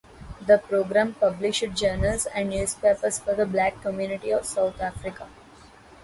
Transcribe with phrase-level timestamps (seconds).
[0.47, 5.27] The programme published journals and newspapers for the Black community of South Africa.